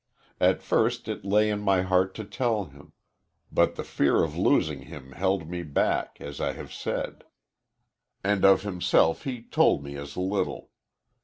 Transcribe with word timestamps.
At 0.39 0.63
first 0.63 1.07
it 1.07 1.23
lay 1.25 1.51
in 1.51 1.59
my 1.59 1.83
heart 1.83 2.15
to 2.15 2.23
tell 2.23 2.63
him. 2.65 2.91
But 3.51 3.75
the 3.75 3.83
fear 3.83 4.23
of 4.23 4.35
losing 4.35 4.81
him 4.85 5.11
held 5.11 5.47
me 5.47 5.61
back, 5.61 6.17
as 6.19 6.41
I 6.41 6.53
have 6.53 6.73
said. 6.73 7.23
And 8.23 8.43
of 8.43 8.63
himself 8.63 9.25
he 9.25 9.43
told 9.43 9.83
me 9.83 9.95
as 9.97 10.17
little. 10.17 10.71